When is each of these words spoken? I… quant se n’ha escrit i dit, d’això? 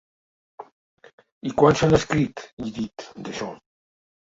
I… 1.51 1.53
quant 1.61 1.79
se 1.83 1.93
n’ha 1.93 2.03
escrit 2.03 2.49
i 2.67 2.77
dit, 2.83 3.11
d’això? 3.27 3.57